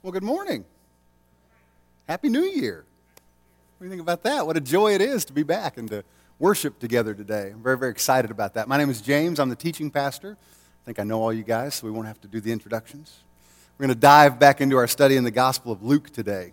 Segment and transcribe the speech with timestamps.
[0.00, 0.64] Well, good morning.
[2.06, 2.84] Happy New Year.
[2.86, 4.46] What do you think about that?
[4.46, 6.04] What a joy it is to be back and to
[6.38, 7.50] worship together today.
[7.52, 8.68] I'm very, very excited about that.
[8.68, 9.40] My name is James.
[9.40, 10.36] I'm the teaching pastor.
[10.40, 13.24] I think I know all you guys, so we won't have to do the introductions.
[13.76, 16.52] We're going to dive back into our study in the Gospel of Luke today.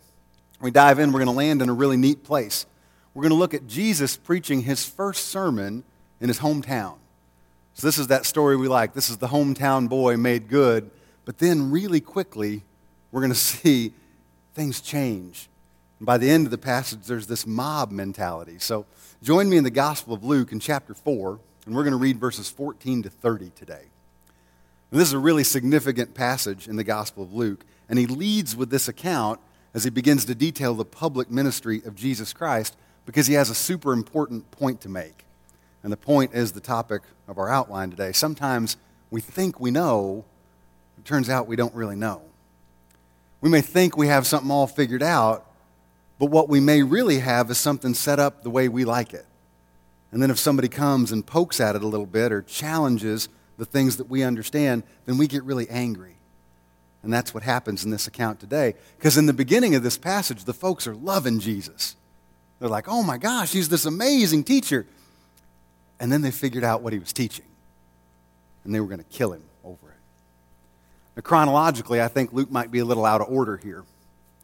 [0.58, 2.66] When we dive in, we're going to land in a really neat place.
[3.14, 5.84] We're going to look at Jesus preaching his first sermon
[6.20, 6.96] in his hometown.
[7.76, 8.96] So, this is that story we like.
[8.96, 10.90] This is the hometown boy made good.
[11.26, 12.64] But then, really quickly,
[13.16, 13.94] we're going to see
[14.54, 15.48] things change.
[16.00, 18.58] And by the end of the passage, there's this mob mentality.
[18.60, 18.86] So
[19.24, 22.20] join me in the Gospel of Luke in chapter 4, and we're going to read
[22.20, 23.86] verses 14 to 30 today.
[24.92, 28.54] And this is a really significant passage in the Gospel of Luke, and he leads
[28.54, 29.40] with this account
[29.74, 33.56] as he begins to detail the public ministry of Jesus Christ because he has a
[33.56, 35.24] super important point to make.
[35.84, 38.12] And the point is the topic of our outline today.
[38.12, 38.76] Sometimes
[39.10, 40.26] we think we know,
[40.98, 42.22] it turns out we don't really know.
[43.42, 45.46] We may think we have something all figured out,
[46.18, 49.26] but what we may really have is something set up the way we like it.
[50.12, 53.66] And then if somebody comes and pokes at it a little bit or challenges the
[53.66, 56.16] things that we understand, then we get really angry.
[57.04, 58.74] And that's what happens in this account today.
[58.98, 61.96] Because in the beginning of this passage, the folks are loving Jesus.
[62.60, 64.88] They're like, oh my gosh, he's this amazing teacher.
[66.00, 67.46] And then they figured out what he was teaching.
[68.64, 69.44] And they were going to kill him.
[71.16, 73.84] Now, chronologically, I think Luke might be a little out of order here.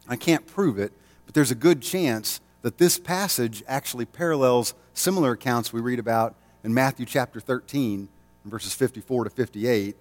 [0.08, 0.92] I can't prove it,
[1.26, 6.34] but there's a good chance that this passage actually parallels similar accounts we read about
[6.64, 8.08] in Matthew chapter 13,
[8.44, 9.96] verses 54 to 58,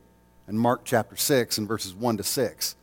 [0.48, 2.76] and Mark chapter 6, and verses 1 to 6.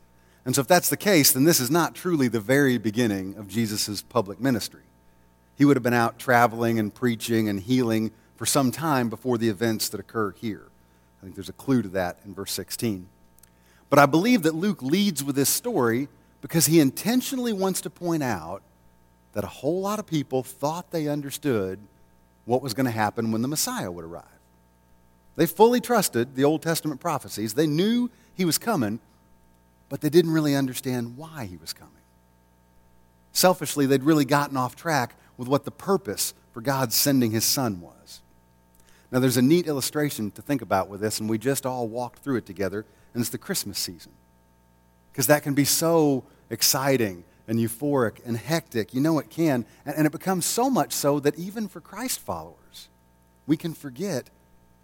[0.45, 3.49] And so, if that's the case, then this is not truly the very beginning of
[3.49, 4.83] Jesus' public ministry.
[5.57, 9.49] He would have been out traveling and preaching and healing for some time before the
[9.49, 10.69] events that occur here.
[11.21, 13.09] I think there's a clue to that in verse 16.
[13.91, 16.09] But I believe that Luke leads with this story
[16.41, 18.63] because he intentionally wants to point out
[19.33, 21.79] that a whole lot of people thought they understood
[22.45, 24.25] what was going to happen when the Messiah would arrive.
[25.37, 29.01] They fully trusted the Old Testament prophecies, they knew he was coming,
[29.89, 31.95] but they didn't really understand why he was coming.
[33.33, 37.81] Selfishly, they'd really gotten off track with what the purpose for God sending his son
[37.81, 38.21] was.
[39.11, 42.19] Now, there's a neat illustration to think about with this, and we just all walked
[42.19, 42.85] through it together
[43.19, 44.13] and it's the Christmas season.
[45.11, 48.95] Because that can be so exciting and euphoric and hectic.
[48.95, 49.67] You know it can.
[49.85, 52.89] And, and it becomes so much so that even for Christ followers,
[53.45, 54.31] we can forget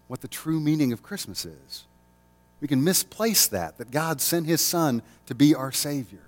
[0.09, 1.85] what the true meaning of Christmas is.
[2.59, 6.27] We can misplace that, that God sent his son to be our Savior.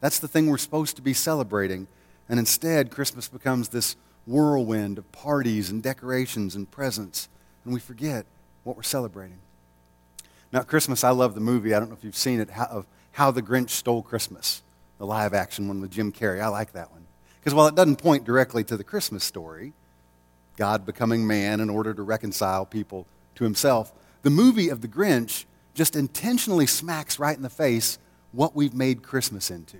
[0.00, 1.88] That's the thing we're supposed to be celebrating.
[2.26, 3.96] And instead, Christmas becomes this
[4.26, 7.28] whirlwind of parties and decorations and presents,
[7.66, 8.24] and we forget
[8.62, 9.40] what we're celebrating.
[10.54, 11.74] Now, Christmas, I love the movie.
[11.74, 14.62] I don't know if you've seen it, how, of How the Grinch Stole Christmas,
[14.98, 16.40] the live action one with Jim Carrey.
[16.40, 17.04] I like that one.
[17.40, 19.72] Because while it doesn't point directly to the Christmas story,
[20.56, 23.92] God becoming man in order to reconcile people to himself,
[24.22, 25.44] the movie of the Grinch
[25.74, 27.98] just intentionally smacks right in the face
[28.30, 29.78] what we've made Christmas into.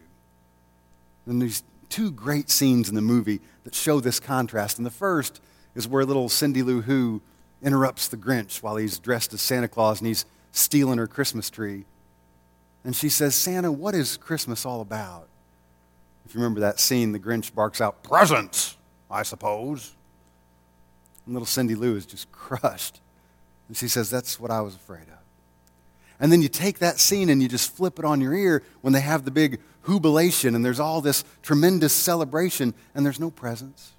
[1.24, 4.78] And there's two great scenes in the movie that show this contrast.
[4.78, 5.41] And the first
[5.76, 7.22] is where little Cindy Lou Who
[7.62, 11.84] interrupts the Grinch while he's dressed as Santa Claus and he's stealing her Christmas tree.
[12.84, 15.28] And she says, Santa, what is Christmas all about?
[16.25, 18.76] If you remember that scene, the Grinch barks out, Presents,
[19.10, 19.94] I suppose.
[21.26, 23.00] And little Cindy Lou is just crushed.
[23.69, 25.19] And she says, That's what I was afraid of.
[26.20, 28.92] And then you take that scene and you just flip it on your ear when
[28.92, 33.92] they have the big jubilation and there's all this tremendous celebration and there's no presents.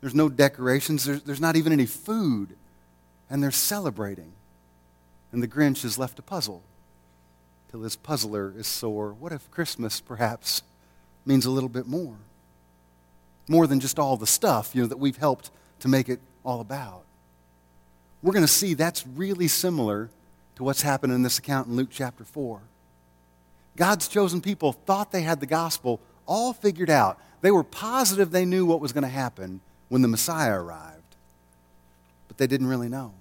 [0.00, 1.04] There's no decorations.
[1.04, 2.56] There's, there's not even any food.
[3.28, 4.32] And they're celebrating
[5.34, 6.62] and the Grinch is left to puzzle
[7.68, 9.12] till his puzzler is sore.
[9.12, 10.62] What if Christmas perhaps
[11.26, 12.14] means a little bit more?
[13.48, 15.50] More than just all the stuff, you know, that we've helped
[15.80, 17.02] to make it all about.
[18.22, 20.08] We're going to see that's really similar
[20.54, 22.60] to what's happened in this account in Luke chapter 4.
[23.76, 27.18] God's chosen people thought they had the gospel all figured out.
[27.40, 31.16] They were positive they knew what was going to happen when the Messiah arrived,
[32.28, 33.14] but they didn't really know.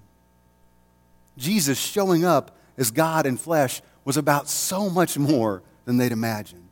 [1.38, 6.70] Jesus showing up as God in flesh was about so much more than they'd imagined.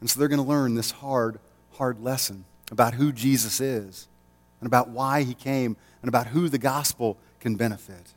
[0.00, 1.38] And so they're going to learn this hard,
[1.72, 4.08] hard lesson about who Jesus is
[4.60, 8.14] and about why he came and about who the gospel can benefit.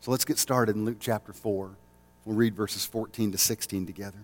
[0.00, 1.70] So let's get started in Luke chapter 4.
[2.24, 4.18] We'll read verses 14 to 16 together.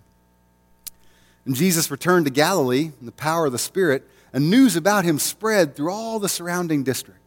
[1.45, 5.19] And Jesus returned to Galilee in the power of the Spirit, and news about him
[5.19, 7.19] spread through all the surrounding district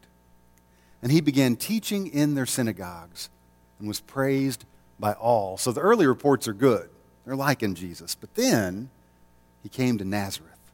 [1.04, 3.30] and he began teaching in their synagogues
[3.78, 4.64] and was praised
[4.98, 5.58] by all.
[5.58, 6.90] So the early reports are good.
[7.26, 8.16] They're liking Jesus.
[8.16, 8.90] But then
[9.62, 10.72] he came to Nazareth,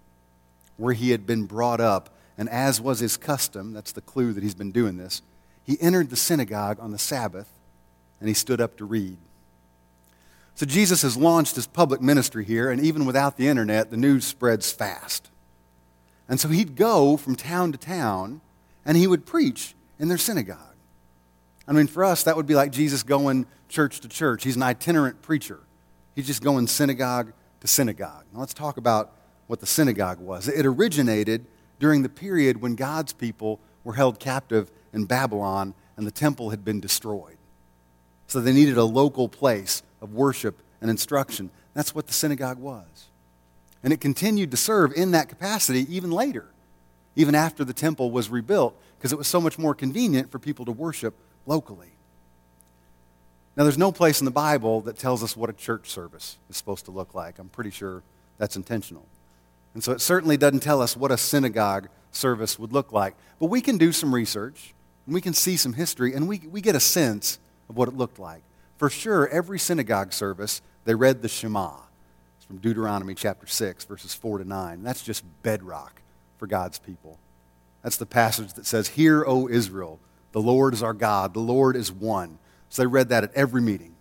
[0.78, 2.16] where he had been brought up.
[2.38, 5.24] And as was his custom, that's the clue that he's been doing this,
[5.64, 7.52] he entered the synagogue on the Sabbath
[8.20, 9.18] and he stood up to read.
[10.54, 14.26] So Jesus has launched his public ministry here, and even without the internet, the news
[14.26, 15.30] spreads fast.
[16.28, 18.42] And so he'd go from town to town
[18.86, 20.58] and he would preach in their synagogue.
[21.68, 24.44] I mean, for us, that would be like Jesus going church to church.
[24.44, 25.60] He's an itinerant preacher.
[26.16, 27.32] He's just going synagogue
[27.62, 28.26] to synagogue.
[28.34, 29.14] Now, let's talk about
[29.48, 30.48] what the synagogue was.
[30.48, 31.46] It originated
[31.80, 36.66] during the period when God's people were held captive in Babylon and the temple had
[36.66, 37.38] been destroyed.
[38.28, 41.50] So they needed a local place of worship and instruction.
[41.74, 43.10] That's what the synagogue was.
[43.84, 46.46] And it continued to serve in that capacity even later,
[47.16, 50.66] even after the temple was rebuilt, because it was so much more convenient for people
[50.66, 51.16] to worship
[51.46, 51.94] locally.
[53.56, 56.58] Now, there's no place in the Bible that tells us what a church service is
[56.58, 57.40] supposed to look like.
[57.40, 58.04] I'm pretty sure
[58.38, 59.06] that's intentional.
[59.74, 63.16] And so it certainly doesn't tell us what a synagogue service would look like.
[63.40, 64.74] But we can do some research,
[65.06, 67.96] and we can see some history, and we, we get a sense of what it
[67.96, 68.42] looked like.
[68.78, 71.72] For sure, every synagogue service, they read the Shema.
[72.38, 74.84] It's from Deuteronomy chapter 6, verses 4 to 9.
[74.84, 76.02] That's just bedrock
[76.38, 77.20] for God's people.
[77.84, 80.00] That's the passage that says, Hear, O Israel,
[80.32, 82.40] the Lord is our God, the Lord is one.
[82.70, 83.96] So they read that at every meeting.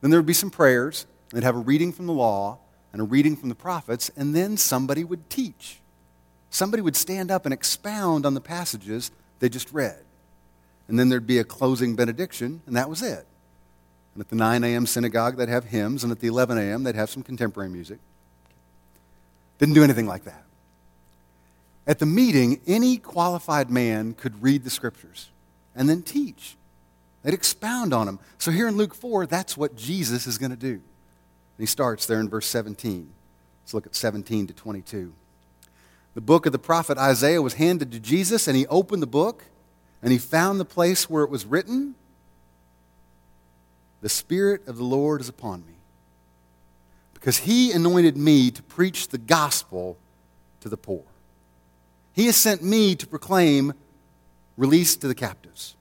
[0.00, 2.58] Then there would be some prayers, they'd have a reading from the law
[2.92, 5.80] and a reading from the prophets, and then somebody would teach.
[6.50, 10.04] Somebody would stand up and expound on the passages they just read.
[10.86, 13.26] And then there'd be a closing benediction, and that was it.
[14.14, 14.84] And at the 9 a.m.
[14.86, 17.98] synagogue, they'd have hymns, and at the 11 a.m., they'd have some contemporary music.
[19.58, 20.44] Didn't do anything like that.
[21.86, 25.30] At the meeting, any qualified man could read the scriptures
[25.74, 26.56] and then teach.
[27.22, 28.18] They'd expound on them.
[28.38, 30.74] So here in Luke 4, that's what Jesus is going to do.
[30.74, 30.80] And
[31.58, 33.10] he starts there in verse 17.
[33.62, 35.12] Let's look at 17 to 22.
[36.14, 39.44] The book of the prophet Isaiah was handed to Jesus, and he opened the book,
[40.02, 41.94] and he found the place where it was written
[44.02, 45.74] the Spirit of the Lord is upon me,
[47.14, 49.96] because He anointed me to preach the gospel
[50.60, 51.04] to the poor.
[52.12, 53.72] He has sent me to proclaim
[54.56, 55.76] release to the captives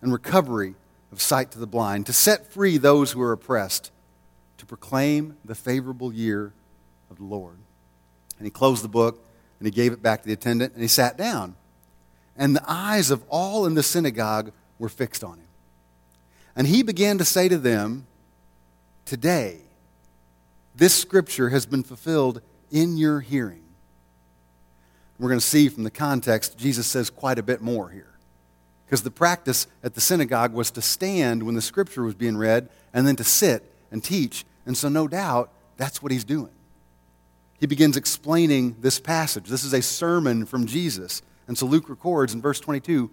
[0.00, 0.74] and recovery
[1.12, 3.90] of sight to the blind, to set free those who are oppressed,
[4.58, 6.52] to proclaim the favorable year
[7.10, 7.58] of the Lord.
[8.38, 9.24] And he closed the book
[9.58, 11.54] and he gave it back to the attendant and he sat down.
[12.36, 15.46] And the eyes of all in the synagogue were fixed on him.
[16.56, 18.06] And he began to say to them,
[19.04, 19.58] Today,
[20.74, 22.40] this scripture has been fulfilled
[22.70, 23.63] in your hearing.
[25.24, 28.12] We're going to see from the context, Jesus says quite a bit more here.
[28.84, 32.68] Because the practice at the synagogue was to stand when the scripture was being read
[32.92, 34.44] and then to sit and teach.
[34.66, 36.50] And so, no doubt, that's what he's doing.
[37.58, 39.48] He begins explaining this passage.
[39.48, 41.22] This is a sermon from Jesus.
[41.48, 43.10] And so Luke records in verse 22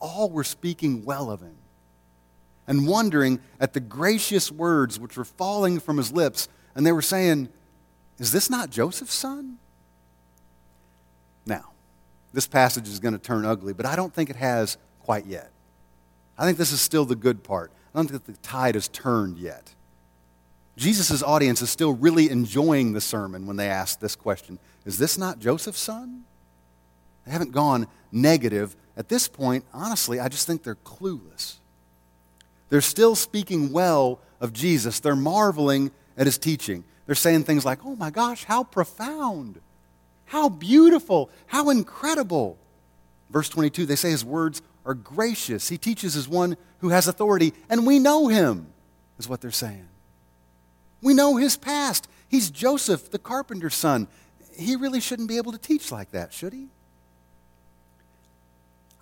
[0.00, 1.58] all were speaking well of him
[2.66, 6.48] and wondering at the gracious words which were falling from his lips.
[6.74, 7.50] And they were saying,
[8.18, 9.58] Is this not Joseph's son?
[12.36, 15.50] This passage is going to turn ugly, but I don't think it has quite yet.
[16.36, 17.72] I think this is still the good part.
[17.94, 19.74] I don't think the tide has turned yet.
[20.76, 25.16] Jesus' audience is still really enjoying the sermon when they ask this question Is this
[25.16, 26.24] not Joseph's son?
[27.24, 28.76] They haven't gone negative.
[28.98, 31.54] At this point, honestly, I just think they're clueless.
[32.68, 35.00] They're still speaking well of Jesus.
[35.00, 36.84] They're marveling at his teaching.
[37.06, 39.62] They're saying things like, oh my gosh, how profound,
[40.26, 42.58] how beautiful, how incredible.
[43.30, 45.68] Verse 22, they say his words are gracious.
[45.68, 48.68] He teaches as one who has authority, and we know him,
[49.18, 49.88] is what they're saying.
[51.02, 52.08] We know his past.
[52.28, 54.08] He's Joseph, the carpenter's son.
[54.56, 56.68] He really shouldn't be able to teach like that, should he?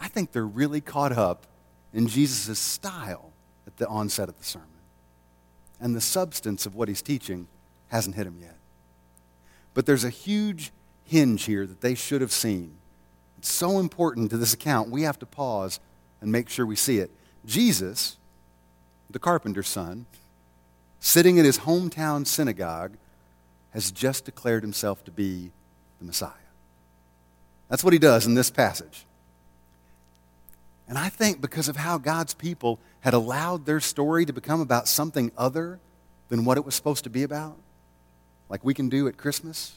[0.01, 1.47] I think they're really caught up
[1.93, 3.33] in Jesus' style
[3.67, 4.69] at the onset of the sermon.
[5.81, 7.47] And the substance of what he's teaching
[7.89, 8.57] hasn't hit him yet.
[9.73, 10.73] But there's a huge
[11.05, 12.77] hinge here that they should have seen.
[13.39, 15.81] It's so important to this account, we have to pause
[16.21, 17.11] and make sure we see it.
[17.45, 18.17] Jesus,
[19.11, 20.07] the carpenter's son,
[20.99, 22.93] sitting in his hometown synagogue,
[23.73, 25.51] has just declared himself to be
[25.99, 26.31] the Messiah.
[27.69, 29.05] That's what he does in this passage.
[30.89, 34.89] And I think because of how God's people had allowed their story to become about
[34.89, 35.79] something other
[36.29, 37.57] than what it was supposed to be about,
[38.49, 39.75] like we can do at Christmas,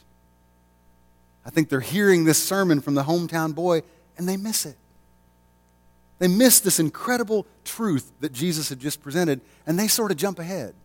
[1.48, 3.82] I think they're hearing this sermon from the hometown boy
[4.18, 4.76] and they miss it.
[6.20, 10.40] They miss this incredible truth that Jesus had just presented and they sort of jump
[10.40, 10.76] ahead.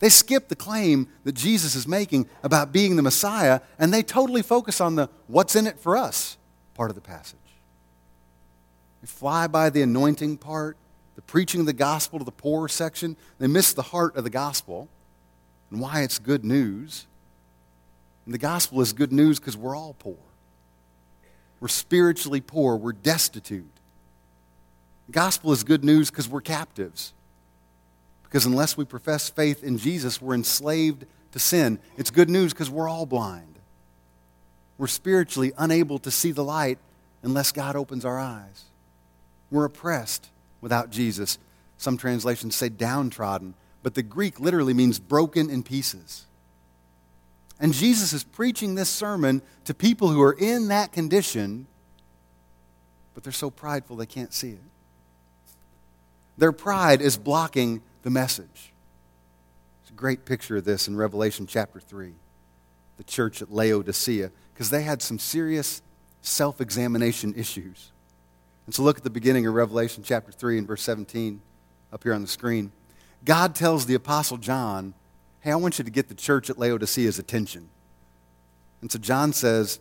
[0.00, 4.40] They skip the claim that Jesus is making about being the Messiah, and they totally
[4.40, 6.38] focus on the what's in it for us
[6.72, 7.36] part of the passage.
[9.02, 10.78] They fly by the anointing part,
[11.16, 13.14] the preaching of the gospel to the poor section.
[13.38, 14.88] They miss the heart of the gospel
[15.70, 17.06] and why it's good news.
[18.30, 20.14] And the gospel is good news because we're all poor.
[21.58, 22.76] We're spiritually poor.
[22.76, 23.72] We're destitute.
[25.08, 27.12] The gospel is good news because we're captives.
[28.22, 31.80] Because unless we profess faith in Jesus, we're enslaved to sin.
[31.96, 33.58] It's good news because we're all blind.
[34.78, 36.78] We're spiritually unable to see the light
[37.24, 38.66] unless God opens our eyes.
[39.50, 40.28] We're oppressed
[40.60, 41.36] without Jesus.
[41.78, 46.26] Some translations say downtrodden, but the Greek literally means broken in pieces.
[47.60, 51.66] And Jesus is preaching this sermon to people who are in that condition,
[53.12, 54.60] but they're so prideful they can't see it.
[56.38, 58.72] Their pride is blocking the message.
[59.82, 62.14] It's a great picture of this in Revelation chapter 3,
[62.96, 65.82] the church at Laodicea, because they had some serious
[66.22, 67.92] self examination issues.
[68.64, 71.42] And so look at the beginning of Revelation chapter 3 and verse 17
[71.92, 72.72] up here on the screen.
[73.24, 74.94] God tells the Apostle John,
[75.40, 77.68] Hey, I want you to get the church at Laodicea's attention.
[78.80, 79.80] And so John says,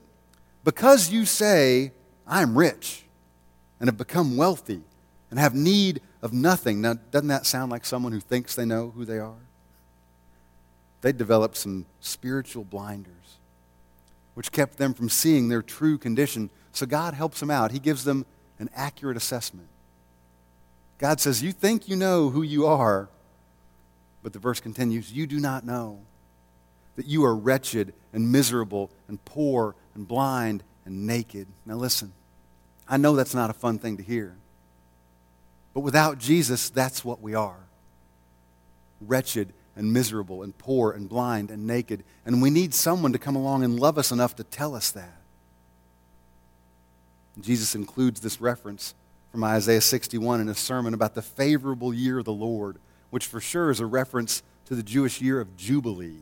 [0.63, 1.92] Because you say,
[2.28, 3.06] I'm rich
[3.80, 4.82] and have become wealthy
[5.30, 6.82] and have need of nothing.
[6.82, 9.34] Now, doesn't that sound like someone who thinks they know who they are?
[11.01, 13.38] They developed some spiritual blinders,
[14.34, 16.50] which kept them from seeing their true condition.
[16.72, 17.72] So God helps them out.
[17.72, 18.25] He gives them
[18.60, 19.70] an accurate assessment.
[20.98, 23.08] God says, You think you know who you are,
[24.30, 26.02] but the verse continues, You do not know
[26.98, 31.48] that you are wretched and miserable and poor and blind and naked.
[31.66, 32.14] Now, listen,
[32.88, 34.36] I know that's not a fun thing to hear.
[35.74, 37.58] But without Jesus, that's what we are
[39.02, 42.04] wretched and miserable and poor and blind and naked.
[42.24, 45.18] And we need someone to come along and love us enough to tell us that.
[47.42, 48.94] Jesus includes this reference
[49.32, 52.78] from Isaiah 61 in a sermon about the favorable year of the Lord,
[53.10, 56.22] which for sure is a reference to the Jewish year of Jubilee,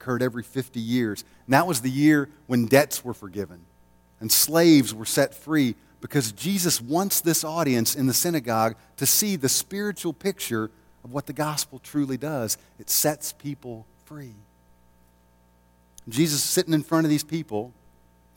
[0.00, 1.24] occurred every 50 years.
[1.46, 3.60] And that was the year when debts were forgiven
[4.20, 9.36] and slaves were set free because Jesus wants this audience in the synagogue to see
[9.36, 10.70] the spiritual picture
[11.04, 12.56] of what the gospel truly does.
[12.78, 14.34] It sets people free.
[16.08, 17.72] Jesus is sitting in front of these people,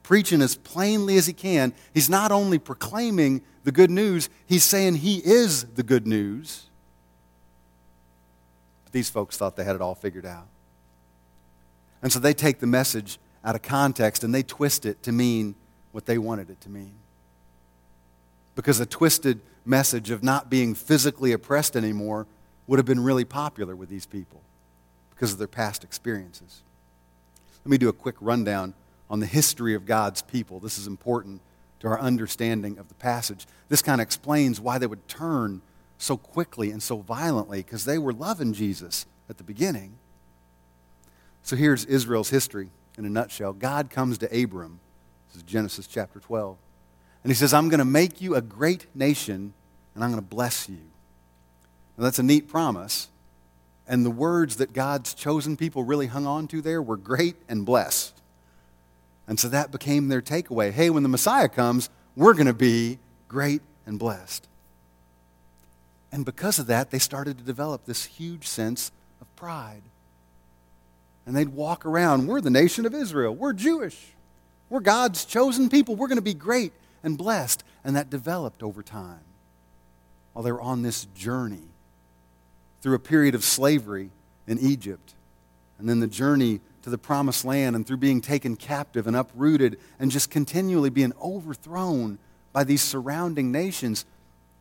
[0.04, 1.74] preaching as plainly as he can.
[1.94, 6.68] He's not only proclaiming the good news, he's saying he is the good news.
[8.92, 10.48] These folks thought they had it all figured out.
[12.02, 15.56] And so they take the message out of context and they twist it to mean
[15.92, 16.96] what they wanted it to mean
[18.56, 22.28] because a twisted message of not being physically oppressed anymore
[22.68, 24.42] would have been really popular with these people
[25.10, 26.62] because of their past experiences.
[27.64, 28.74] Let me do a quick rundown
[29.10, 30.60] on the history of God's people.
[30.60, 31.42] This is important
[31.80, 33.46] to our understanding of the passage.
[33.70, 35.62] This kind of explains why they would turn
[36.02, 39.94] so quickly and so violently because they were loving Jesus at the beginning.
[41.44, 43.54] So here's Israel's history in a nutshell.
[43.54, 44.80] God comes to Abram.
[45.30, 46.58] This is Genesis chapter 12.
[47.24, 49.54] And he says, I'm going to make you a great nation
[49.94, 50.80] and I'm going to bless you.
[51.98, 53.10] Now, that's a neat promise.
[53.88, 57.66] And the words that God's chosen people really hung on to there were great and
[57.66, 58.20] blessed.
[59.28, 60.72] And so that became their takeaway.
[60.72, 64.48] Hey, when the Messiah comes, we're going to be great and blessed.
[66.12, 68.92] And because of that, they started to develop this huge sense
[69.22, 69.84] of pride.
[71.26, 73.34] And they'd walk around, we're the nation of Israel.
[73.34, 74.14] We're Jewish.
[74.70, 75.96] We're God's chosen people.
[75.96, 77.64] We're going to be great and blessed.
[77.84, 79.22] And that developed over time
[80.34, 81.64] while they were on this journey
[82.82, 84.10] through a period of slavery
[84.48, 85.14] in Egypt,
[85.78, 89.78] and then the journey to the promised land, and through being taken captive and uprooted,
[90.00, 92.18] and just continually being overthrown
[92.54, 94.04] by these surrounding nations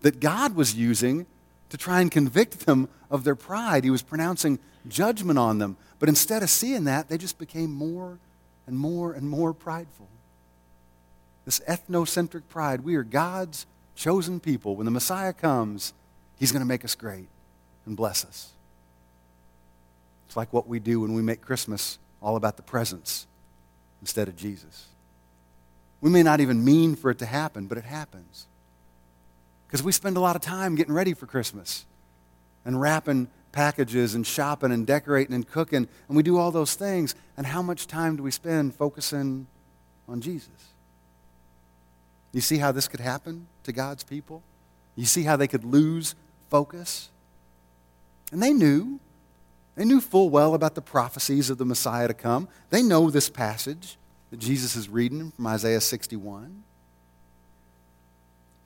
[0.02, 1.26] that God was using
[1.71, 3.85] to try and convict them of their pride.
[3.85, 5.77] He was pronouncing judgment on them.
[5.99, 8.19] But instead of seeing that, they just became more
[8.67, 10.09] and more and more prideful
[11.45, 12.83] this ethnocentric pride.
[12.83, 14.77] We are God's chosen people.
[14.77, 15.93] When the Messiah comes,
[16.39, 17.29] He's going to make us great
[17.87, 18.53] and bless us.
[20.27, 23.27] It's like what we do when we make Christmas all about the presents
[24.00, 24.87] instead of Jesus.
[26.00, 28.47] We may not even mean for it to happen, but it happens.
[29.71, 31.87] Because we spend a lot of time getting ready for Christmas
[32.65, 37.15] and wrapping packages and shopping and decorating and cooking, and we do all those things.
[37.37, 39.47] And how much time do we spend focusing
[40.09, 40.49] on Jesus?
[42.33, 44.43] You see how this could happen to God's people?
[44.97, 46.17] You see how they could lose
[46.49, 47.09] focus?
[48.33, 48.99] And they knew.
[49.77, 52.49] They knew full well about the prophecies of the Messiah to come.
[52.71, 53.99] They know this passage
[54.33, 56.65] that Jesus is reading from Isaiah 61.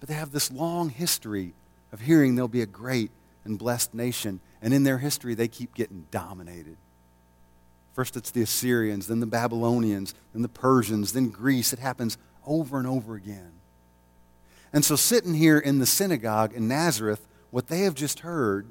[0.05, 1.55] But they have this long history
[1.91, 3.11] of hearing there'll be a great
[3.43, 4.41] and blessed nation.
[4.61, 6.77] And in their history, they keep getting dominated.
[7.95, 11.73] First, it's the Assyrians, then the Babylonians, then the Persians, then Greece.
[11.73, 13.53] It happens over and over again.
[14.75, 18.67] And so, sitting here in the synagogue in Nazareth, what they have just heard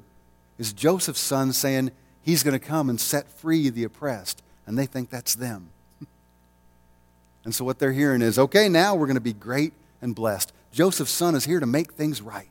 [0.60, 1.90] is Joseph's son saying
[2.22, 4.44] he's going to come and set free the oppressed.
[4.68, 5.72] And they think that's them.
[7.44, 10.54] and so, what they're hearing is okay, now we're going to be great and blessed.
[10.74, 12.48] Joseph's son is here to make things right.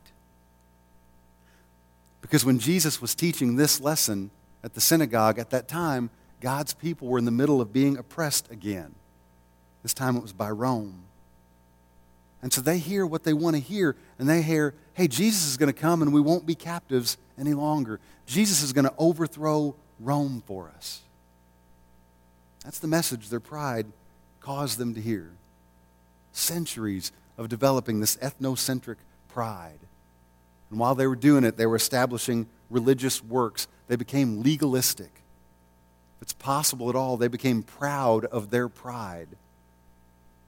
[2.20, 4.30] Because when Jesus was teaching this lesson
[4.62, 6.08] at the synagogue at that time,
[6.40, 8.94] God's people were in the middle of being oppressed again.
[9.82, 11.02] This time it was by Rome.
[12.42, 15.56] And so they hear what they want to hear, and they hear, hey, Jesus is
[15.56, 17.98] going to come and we won't be captives any longer.
[18.26, 21.00] Jesus is going to overthrow Rome for us.
[22.64, 23.86] That's the message their pride
[24.40, 25.30] caused them to hear.
[26.32, 28.96] Centuries of developing this ethnocentric
[29.28, 29.78] pride.
[30.70, 33.68] And while they were doing it, they were establishing religious works.
[33.88, 35.10] They became legalistic.
[36.16, 39.28] If it's possible at all, they became proud of their pride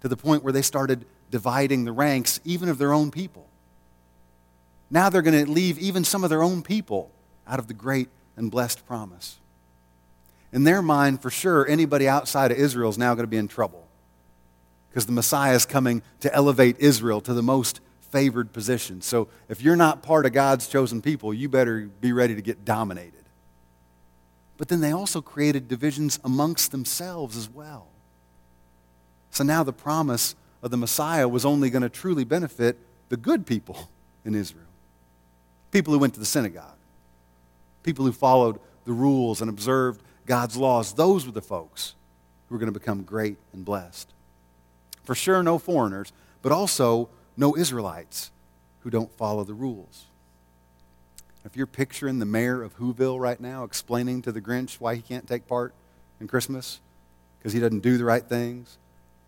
[0.01, 3.49] to the point where they started dividing the ranks even of their own people.
[4.91, 7.11] Now they're going to leave even some of their own people
[7.47, 9.39] out of the great and blessed promise.
[10.53, 13.49] In their mind, for sure, anybody outside of Israel is now going to be in
[13.49, 13.84] trouble
[14.95, 17.81] because the Messiah is coming to elevate Israel to the most
[18.13, 19.03] favored position.
[19.03, 22.65] So if you're not part of God's chosen people, you better be ready to get
[22.65, 23.25] dominated.
[24.57, 27.89] But then they also created divisions amongst themselves as well.
[29.31, 33.47] So now the promise of the Messiah was only going to truly benefit the good
[33.47, 33.91] people
[34.25, 34.63] in Israel
[35.73, 36.77] people who went to the synagogue,
[37.83, 40.93] people who followed the rules and observed God's laws.
[40.93, 41.97] Those were the folks
[42.49, 44.14] who were going to become great and blessed.
[45.05, 46.13] For sure, no foreigners,
[46.43, 48.31] but also no Israelites
[48.81, 50.07] who don't follow the rules.
[51.45, 55.03] If you're picturing the mayor of Whoville right now explaining to the Grinch why he
[55.03, 55.75] can't take part
[56.21, 56.81] in Christmas
[57.39, 58.79] because he doesn't do the right things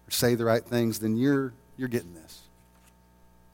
[0.08, 2.42] or say the right things, then you're, you're getting this.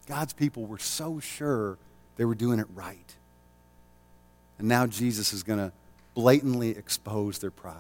[0.07, 1.79] God's people were so sure
[2.17, 3.17] they were doing it right.
[4.59, 5.73] And now Jesus is going to
[6.15, 7.75] blatantly expose their pride.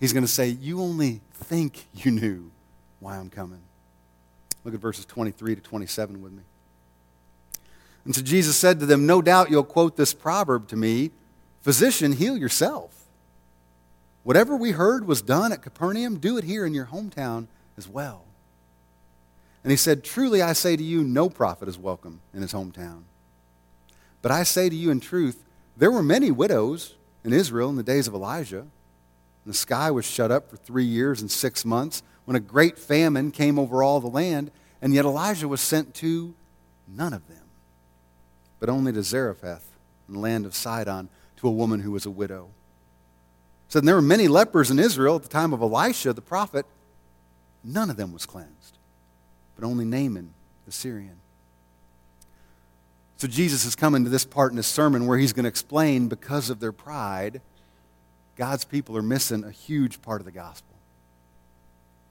[0.00, 2.50] He's going to say, You only think you knew
[3.04, 3.60] why I'm coming.
[4.64, 6.42] Look at verses 23 to 27 with me.
[8.06, 11.10] And so Jesus said to them, No doubt you'll quote this proverb to me
[11.60, 13.04] Physician, heal yourself.
[14.22, 18.24] Whatever we heard was done at Capernaum, do it here in your hometown as well.
[19.62, 23.02] And he said, Truly I say to you, no prophet is welcome in his hometown.
[24.22, 25.44] But I say to you in truth,
[25.76, 28.60] there were many widows in Israel in the days of Elijah.
[28.60, 32.78] And the sky was shut up for three years and six months when a great
[32.78, 36.34] famine came over all the land, and yet Elijah was sent to
[36.88, 37.44] none of them,
[38.60, 39.70] but only to Zarephath
[40.08, 42.48] in the land of Sidon to a woman who was a widow.
[43.68, 46.66] So there were many lepers in Israel at the time of Elisha the prophet.
[47.62, 48.78] None of them was cleansed,
[49.56, 50.34] but only Naaman
[50.66, 51.16] the Syrian.
[53.16, 56.08] So Jesus is coming to this part in his sermon where he's going to explain
[56.08, 57.40] because of their pride,
[58.36, 60.73] God's people are missing a huge part of the gospel.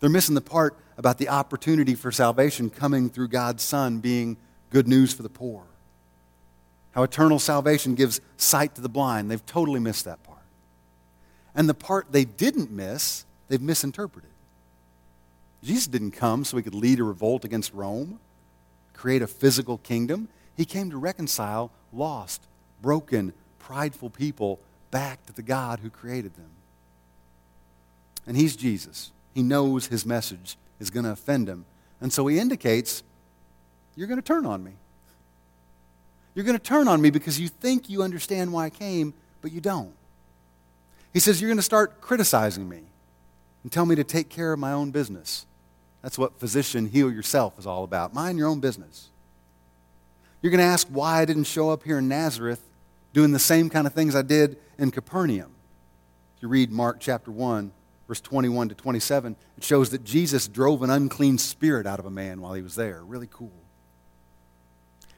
[0.03, 4.35] They're missing the part about the opportunity for salvation coming through God's Son being
[4.69, 5.63] good news for the poor.
[6.91, 9.31] How eternal salvation gives sight to the blind.
[9.31, 10.43] They've totally missed that part.
[11.55, 14.29] And the part they didn't miss, they've misinterpreted.
[15.63, 18.19] Jesus didn't come so he could lead a revolt against Rome,
[18.91, 20.27] create a physical kingdom.
[20.57, 22.41] He came to reconcile lost,
[22.81, 24.59] broken, prideful people
[24.91, 26.49] back to the God who created them.
[28.27, 31.65] And he's Jesus he knows his message is going to offend him.
[32.01, 33.03] And so he indicates,
[33.95, 34.73] You're going to turn on me.
[36.35, 39.51] You're going to turn on me because you think you understand why I came, but
[39.51, 39.93] you don't.
[41.13, 42.81] He says, You're going to start criticizing me
[43.63, 45.45] and tell me to take care of my own business.
[46.01, 48.13] That's what physician heal yourself is all about.
[48.13, 49.09] Mind your own business.
[50.41, 52.61] You're going to ask why I didn't show up here in Nazareth
[53.13, 55.51] doing the same kind of things I did in Capernaum.
[56.35, 57.71] If you read Mark chapter 1,
[58.07, 62.11] verse 21 to 27, it shows that Jesus drove an unclean spirit out of a
[62.11, 63.01] man while he was there.
[63.03, 63.51] Really cool.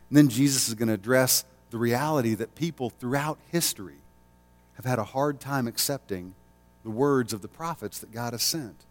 [0.10, 3.98] And then Jesus is going to address the reality that people throughout history
[4.76, 6.36] have had a hard time accepting
[6.84, 8.86] the words of the prophets that God has sent.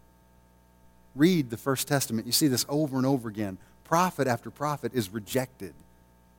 [1.14, 2.26] Read the First Testament.
[2.26, 3.58] You see this over and over again.
[3.84, 5.74] Prophet after prophet is rejected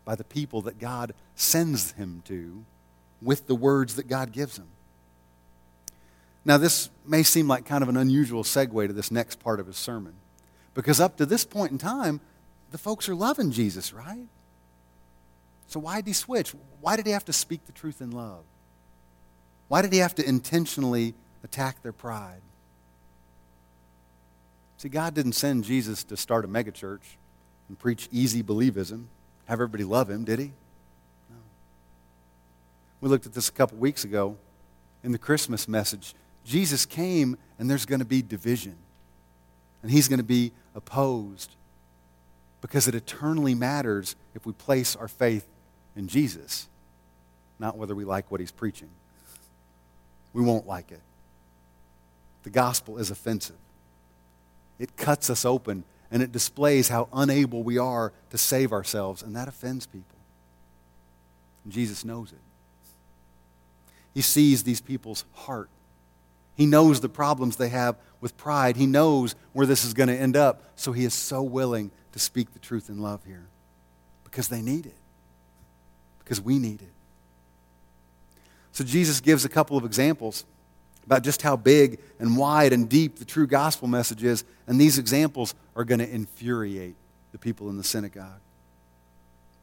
[0.03, 2.65] by the people that God sends him to
[3.21, 4.67] with the words that God gives him.
[6.43, 9.67] Now, this may seem like kind of an unusual segue to this next part of
[9.67, 10.13] his sermon,
[10.73, 12.21] because up to this point in time,
[12.71, 14.27] the folks are loving Jesus, right?
[15.67, 16.53] So, why did he switch?
[16.81, 18.43] Why did he have to speak the truth in love?
[19.67, 22.41] Why did he have to intentionally attack their pride?
[24.77, 27.15] See, God didn't send Jesus to start a megachurch
[27.67, 29.05] and preach easy believism,
[29.45, 30.45] have everybody love him, did he?
[31.29, 31.37] No.
[33.01, 34.37] We looked at this a couple weeks ago
[35.03, 36.13] in the Christmas message.
[36.45, 38.75] Jesus came and there's going to be division.
[39.81, 41.51] And he's going to be opposed
[42.61, 45.45] because it eternally matters if we place our faith
[45.95, 46.67] in Jesus,
[47.59, 48.89] not whether we like what he's preaching.
[50.33, 51.01] We won't like it.
[52.43, 53.55] The gospel is offensive,
[54.79, 59.35] it cuts us open and it displays how unable we are to save ourselves, and
[59.35, 60.17] that offends people.
[61.63, 62.37] And Jesus knows it.
[64.13, 65.69] He sees these people's heart
[66.55, 68.77] he knows the problems they have with pride.
[68.77, 70.63] He knows where this is going to end up.
[70.75, 73.47] So he is so willing to speak the truth in love here
[74.23, 74.95] because they need it,
[76.19, 76.93] because we need it.
[78.71, 80.45] So Jesus gives a couple of examples
[81.05, 84.43] about just how big and wide and deep the true gospel message is.
[84.67, 86.95] And these examples are going to infuriate
[87.31, 88.41] the people in the synagogue.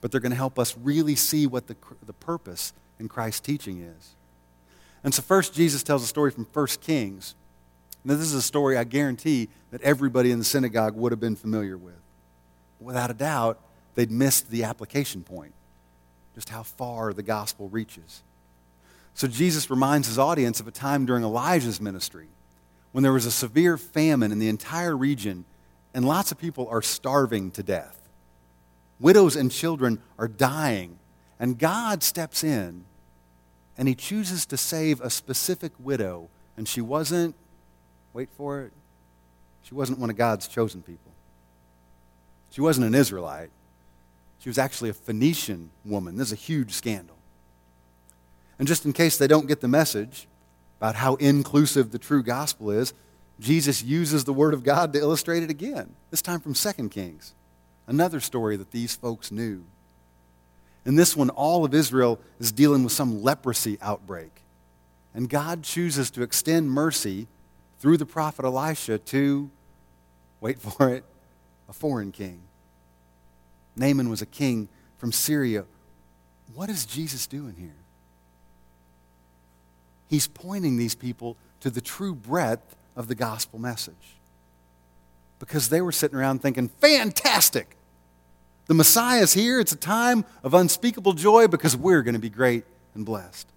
[0.00, 1.76] But they're going to help us really see what the,
[2.06, 4.14] the purpose in Christ's teaching is.
[5.04, 7.34] And so, first, Jesus tells a story from 1 Kings.
[8.04, 11.36] Now, this is a story I guarantee that everybody in the synagogue would have been
[11.36, 12.00] familiar with.
[12.80, 13.60] Without a doubt,
[13.94, 15.54] they'd missed the application point,
[16.34, 18.22] just how far the gospel reaches.
[19.14, 22.28] So, Jesus reminds his audience of a time during Elijah's ministry
[22.92, 25.44] when there was a severe famine in the entire region
[25.94, 28.08] and lots of people are starving to death.
[28.98, 30.98] Widows and children are dying,
[31.38, 32.84] and God steps in
[33.76, 37.34] and he chooses to save a specific widow, and she wasn't,
[38.12, 38.72] wait for it,
[39.62, 41.12] she wasn't one of God's chosen people.
[42.50, 43.50] She wasn't an Israelite.
[44.38, 46.16] She was actually a Phoenician woman.
[46.16, 47.16] This is a huge scandal.
[48.58, 50.26] And just in case they don't get the message
[50.78, 52.92] about how inclusive the true gospel is,
[53.40, 57.34] Jesus uses the Word of God to illustrate it again, this time from 2 Kings,
[57.86, 59.64] another story that these folks knew.
[60.84, 64.42] In this one, all of Israel is dealing with some leprosy outbreak.
[65.14, 67.28] And God chooses to extend mercy
[67.78, 69.50] through the prophet Elisha to,
[70.40, 71.04] wait for it,
[71.68, 72.40] a foreign king.
[73.76, 74.68] Naaman was a king
[74.98, 75.64] from Syria.
[76.54, 77.70] What is Jesus doing here?
[80.08, 84.16] He's pointing these people to the true breadth of the gospel message.
[85.38, 87.76] Because they were sitting around thinking, fantastic!
[88.66, 89.60] The Messiah is here.
[89.60, 93.48] It's a time of unspeakable joy because we're going to be great and blessed.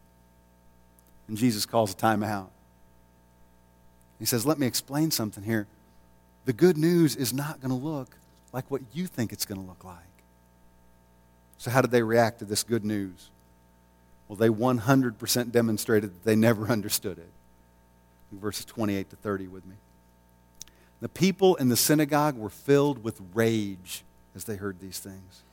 [1.28, 2.52] And Jesus calls a time out.
[4.20, 5.68] He says, Let me explain something here.
[6.46, 8.18] The good news is not going to look
[8.54, 9.98] like what you think it's going to look like.
[11.58, 13.30] So, how did they react to this good news?
[14.28, 17.30] Well, they 100% demonstrated that they never understood it.
[18.32, 19.76] Verses 28 to 30 with me.
[21.00, 24.04] The people in the synagogue were filled with rage
[24.36, 25.44] as they heard these things.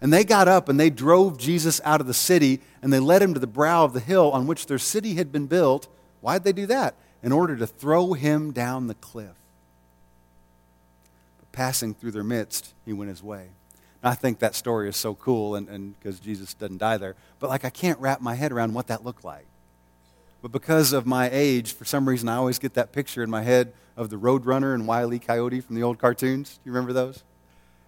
[0.00, 3.22] And they got up and they drove Jesus out of the city and they led
[3.22, 5.88] him to the brow of the hill on which their city had been built.
[6.20, 6.94] Why'd they do that?
[7.22, 9.36] In order to throw him down the cliff.
[11.38, 13.48] But passing through their midst, he went his way.
[14.02, 17.16] And I think that story is so cool and because Jesus doesn't die there.
[17.38, 19.46] But like I can't wrap my head around what that looked like.
[20.42, 23.42] But because of my age, for some reason I always get that picture in my
[23.42, 25.18] head of the Roadrunner and Wile E.
[25.18, 26.58] Coyote from the old cartoons.
[26.58, 27.24] Do you remember those?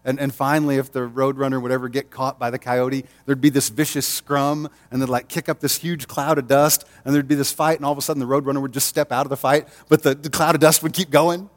[0.04, 3.50] And, and finally, if the roadrunner would ever get caught by the coyote, there'd be
[3.50, 7.28] this vicious scrum, and they'd like kick up this huge cloud of dust, and there'd
[7.28, 9.30] be this fight, and all of a sudden the roadrunner would just step out of
[9.30, 11.50] the fight, but the, the cloud of dust would keep going.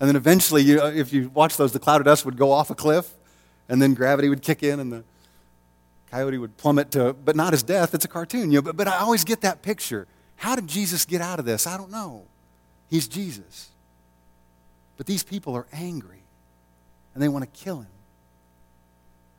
[0.00, 2.52] And then eventually, you, uh, if you watch those, the cloud of dust would go
[2.52, 3.14] off a cliff,
[3.68, 5.04] and then gravity would kick in, and the
[6.10, 7.94] coyote would plummet to, but not his death.
[7.94, 8.62] It's a cartoon, you know.
[8.62, 10.06] But, but I always get that picture.
[10.36, 11.66] How did Jesus get out of this?
[11.66, 12.24] I don't know.
[12.88, 13.68] He's Jesus.
[14.96, 16.17] But these people are angry
[17.18, 17.90] and they want to kill him.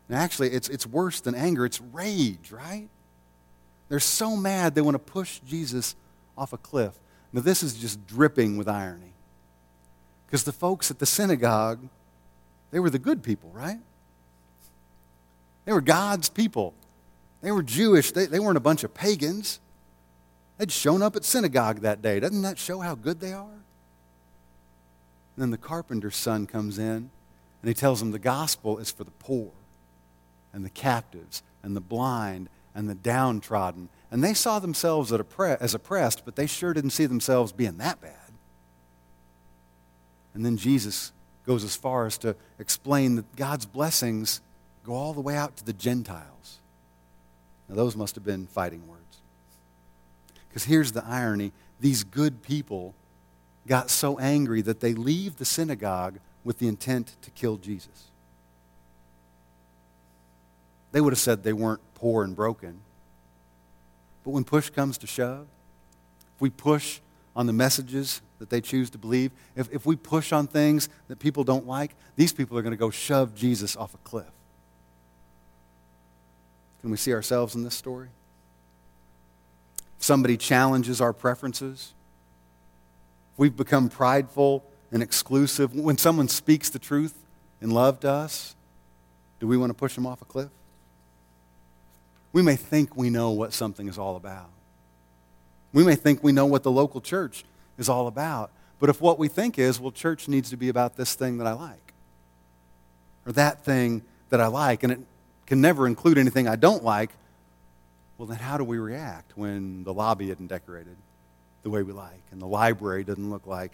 [0.09, 2.89] And actually, it's, it's worse than anger, it's rage, right?
[3.87, 5.95] They're so mad they want to push Jesus
[6.37, 6.99] off a cliff.
[7.31, 9.13] Now, this is just dripping with irony.
[10.25, 11.87] Because the folks at the synagogue,
[12.71, 13.79] they were the good people, right?
[15.63, 16.73] They were God's people.
[17.41, 18.11] They were Jewish.
[18.11, 19.61] They, they weren't a bunch of pagans.
[20.57, 22.19] They'd shown up at synagogue that day.
[22.19, 23.45] Doesn't that show how good they are?
[23.45, 27.11] And then the carpenter's son comes in
[27.61, 29.51] and he tells them the gospel is for the poor
[30.53, 36.25] and the captives and the blind and the downtrodden and they saw themselves as oppressed,
[36.25, 38.13] but they sure didn't see themselves being that bad.
[40.33, 41.11] And then Jesus
[41.45, 44.41] goes as far as to explain that God's blessings
[44.83, 46.59] go all the way out to the Gentiles.
[47.67, 49.01] Now, those must have been fighting words.
[50.47, 52.95] Because here's the irony these good people
[53.67, 58.09] got so angry that they leave the synagogue with the intent to kill Jesus.
[60.91, 62.81] They would have said they weren't poor and broken.
[64.23, 65.47] But when push comes to shove,
[66.35, 66.99] if we push
[67.35, 71.19] on the messages that they choose to believe, if, if we push on things that
[71.19, 74.31] people don't like, these people are going to go shove Jesus off a cliff.
[76.81, 78.07] Can we see ourselves in this story?
[79.97, 81.93] If somebody challenges our preferences,
[83.33, 87.13] if we've become prideful and exclusive, when someone speaks the truth
[87.61, 88.55] in love to us,
[89.39, 90.49] do we want to push them off a cliff?
[92.31, 94.49] We may think we know what something is all about.
[95.73, 97.43] We may think we know what the local church
[97.77, 98.51] is all about.
[98.79, 101.47] But if what we think is, well, church needs to be about this thing that
[101.47, 101.93] I like,
[103.25, 104.99] or that thing that I like, and it
[105.45, 107.11] can never include anything I don't like,
[108.17, 110.95] well, then how do we react when the lobby isn't decorated
[111.63, 113.71] the way we like, and the library doesn't look like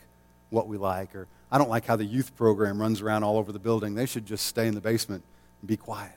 [0.49, 3.51] what we like, or I don't like how the youth program runs around all over
[3.51, 3.95] the building.
[3.95, 5.23] They should just stay in the basement
[5.61, 6.11] and be quiet.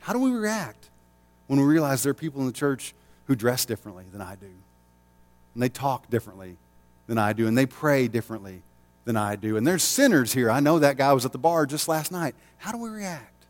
[0.00, 0.88] How do we react
[1.46, 4.50] when we realize there are people in the church who dress differently than I do?
[5.54, 6.56] And they talk differently
[7.06, 8.62] than I do, and they pray differently
[9.04, 9.56] than I do.
[9.56, 10.50] And there's sinners here.
[10.50, 12.34] I know that guy was at the bar just last night.
[12.58, 13.46] How do we react?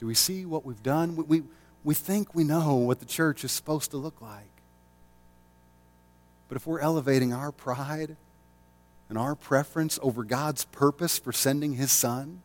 [0.00, 1.16] Do we see what we've done?
[1.16, 1.42] We, we,
[1.82, 4.53] we think we know what the church is supposed to look like.
[6.54, 8.14] But if we're elevating our pride
[9.08, 12.42] and our preference over God's purpose for sending his son,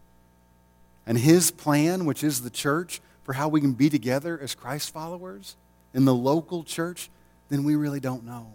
[1.06, 4.91] and his plan, which is the church, for how we can be together as Christ
[4.91, 5.56] followers
[5.93, 7.12] in the local church,
[7.50, 8.52] then we really don't know.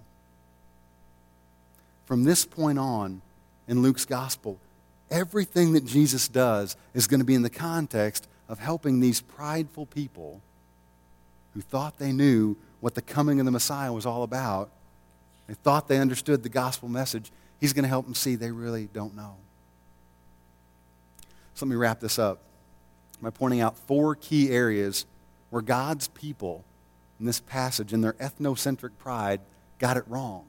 [2.04, 3.22] From this point on
[3.68, 4.58] in Luke's gospel,
[5.08, 9.86] everything that Jesus does is going to be in the context of helping these prideful
[9.86, 10.42] people
[11.52, 14.72] who thought they knew what the coming of the Messiah was all about.
[15.46, 17.30] They thought they understood the gospel message.
[17.60, 19.36] He's going to help them see they really don't know.
[21.54, 22.40] So let me wrap this up
[23.22, 25.06] by pointing out four key areas
[25.50, 26.64] where God's people
[27.20, 29.40] in this passage, in their ethnocentric pride,
[29.78, 30.46] got it wrong.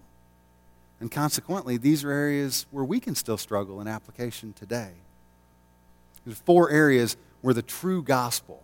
[0.99, 4.91] And consequently, these are areas where we can still struggle in application today.
[6.25, 8.63] There's four areas where the true gospel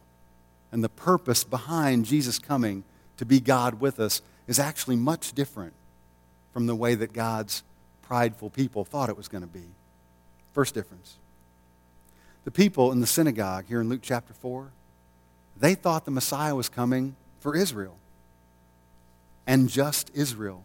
[0.72, 2.84] and the purpose behind Jesus coming
[3.18, 5.74] to be God with us is actually much different
[6.54, 7.64] from the way that God's
[8.02, 9.66] prideful people thought it was going to be.
[10.54, 11.18] First difference
[12.44, 14.72] the people in the synagogue here in Luke chapter 4,
[15.58, 17.98] they thought the Messiah was coming for Israel
[19.46, 20.64] and just Israel.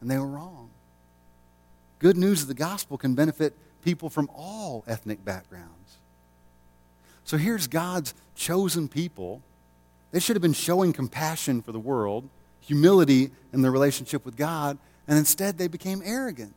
[0.00, 0.70] And they were wrong.
[1.98, 5.98] Good news of the gospel can benefit people from all ethnic backgrounds.
[7.24, 9.42] So here's God's chosen people.
[10.12, 12.28] They should have been showing compassion for the world,
[12.70, 14.78] humility in their relationship with God,
[15.08, 16.56] and instead they became arrogant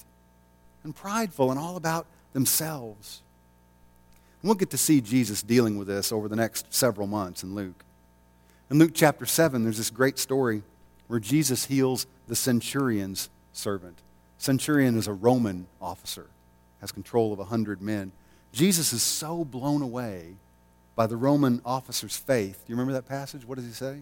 [0.83, 3.23] and prideful and all about themselves.
[4.43, 7.83] We'll get to see Jesus dealing with this over the next several months in Luke.
[8.69, 10.61] In Luke chapter 7, there's this great story
[11.07, 13.97] where Jesus heals the centurion's servant.
[14.37, 16.27] Centurion is a Roman officer,
[16.79, 18.11] has control of a hundred men.
[18.51, 20.35] Jesus is so blown away
[20.95, 22.65] by the Roman officer's faith.
[22.67, 23.47] Do you remember that passage?
[23.47, 24.01] What does he say?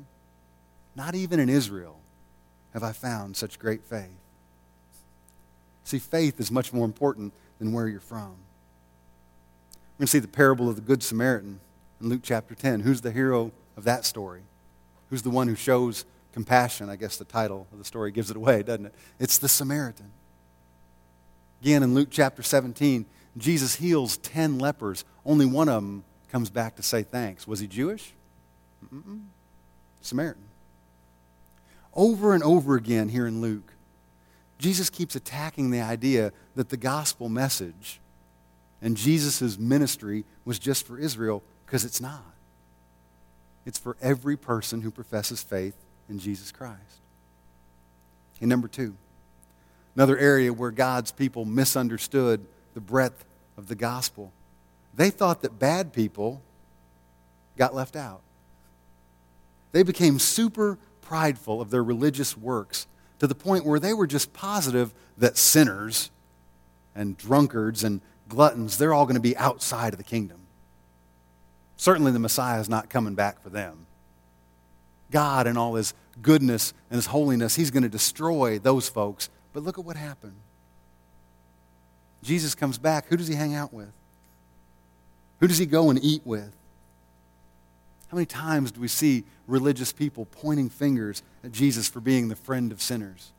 [0.93, 2.00] Not even in Israel
[2.73, 4.09] have I found such great faith.
[5.83, 8.35] See, faith is much more important than where you're from.
[9.71, 11.59] We're going to see the parable of the Good Samaritan
[11.99, 12.81] in Luke chapter 10.
[12.81, 14.41] Who's the hero of that story?
[15.09, 16.89] Who's the one who shows compassion?
[16.89, 18.95] I guess the title of the story gives it away, doesn't it?
[19.19, 20.11] It's the Samaritan.
[21.61, 23.05] Again, in Luke chapter 17,
[23.37, 25.05] Jesus heals 10 lepers.
[25.25, 27.47] Only one of them comes back to say thanks.
[27.47, 28.13] Was he Jewish?
[28.93, 29.25] Mm-mm.
[30.01, 30.43] Samaritan.
[31.93, 33.73] Over and over again here in Luke,
[34.57, 37.99] Jesus keeps attacking the idea that the gospel message
[38.81, 42.23] and Jesus' ministry was just for Israel because it's not.
[43.65, 45.75] It's for every person who professes faith
[46.09, 47.01] in Jesus Christ.
[48.39, 48.95] And number two,
[49.95, 53.23] another area where God's people misunderstood the breadth
[53.57, 54.31] of the gospel.
[54.95, 56.41] They thought that bad people
[57.57, 58.21] got left out.
[59.71, 60.77] They became super
[61.11, 62.87] prideful of their religious works
[63.19, 66.09] to the point where they were just positive that sinners
[66.95, 70.37] and drunkards and gluttons, they're all going to be outside of the kingdom.
[71.75, 73.87] Certainly the Messiah is not coming back for them.
[75.11, 79.29] God, and all his goodness and his holiness, he's going to destroy those folks.
[79.51, 80.37] But look at what happened.
[82.23, 83.07] Jesus comes back.
[83.07, 83.91] Who does he hang out with?
[85.41, 86.55] Who does he go and eat with?
[88.11, 92.35] How many times do we see religious people pointing fingers at Jesus for being the
[92.35, 93.31] friend of sinners,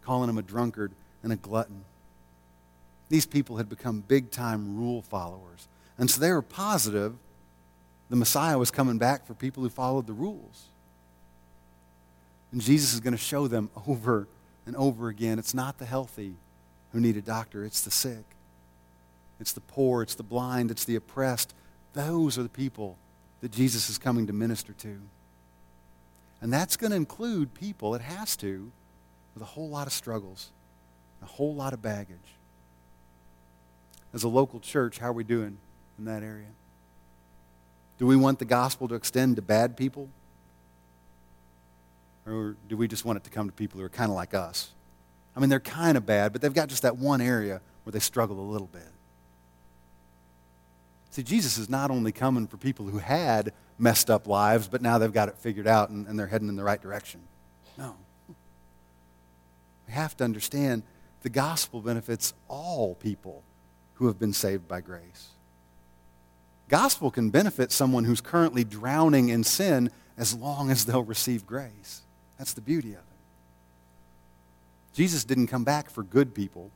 [0.00, 0.92] calling him a drunkard
[1.24, 1.84] and a glutton?
[3.08, 5.66] These people had become big time rule followers.
[5.98, 7.16] And so they were positive
[8.10, 10.66] the Messiah was coming back for people who followed the rules.
[12.52, 14.28] And Jesus is going to show them over
[14.66, 16.36] and over again it's not the healthy
[16.92, 18.24] who need a doctor, it's the sick.
[19.40, 21.54] It's the poor, it's the blind, it's the oppressed.
[21.92, 22.98] Those are the people
[23.40, 25.00] that Jesus is coming to minister to.
[26.40, 28.70] And that's going to include people, it has to,
[29.34, 30.50] with a whole lot of struggles,
[31.22, 32.16] a whole lot of baggage.
[34.12, 35.58] As a local church, how are we doing
[35.98, 36.46] in that area?
[37.98, 40.08] Do we want the gospel to extend to bad people?
[42.26, 44.34] Or do we just want it to come to people who are kind of like
[44.34, 44.70] us?
[45.36, 47.98] I mean, they're kind of bad, but they've got just that one area where they
[47.98, 48.88] struggle a little bit.
[51.10, 54.98] See, Jesus is not only coming for people who had messed up lives, but now
[54.98, 57.20] they've got it figured out and, and they're heading in the right direction.
[57.76, 57.96] No.
[59.88, 60.84] We have to understand
[61.22, 63.42] the gospel benefits all people
[63.94, 65.30] who have been saved by grace.
[66.68, 72.02] Gospel can benefit someone who's currently drowning in sin as long as they'll receive grace.
[72.38, 73.04] That's the beauty of it.
[74.92, 76.70] Jesus didn't come back for good people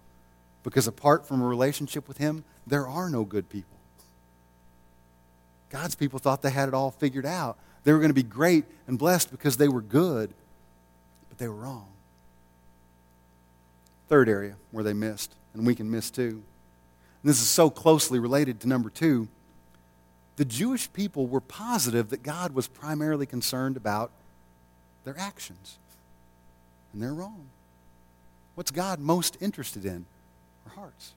[0.65, 3.74] because apart from a relationship with him, there are no good people.
[5.75, 7.59] God's people thought they had it all figured out.
[7.83, 10.33] They were going to be great and blessed because they were good,
[11.29, 11.89] but they were wrong.
[14.09, 16.29] Third area where they missed, and we can miss too.
[16.29, 16.45] And
[17.25, 19.27] this is so closely related to number two.
[20.37, 24.13] The Jewish people were positive that God was primarily concerned about
[25.03, 25.77] their actions,
[26.93, 27.47] and they're wrong.
[28.55, 30.07] What's God most interested in?
[30.67, 31.15] Our hearts.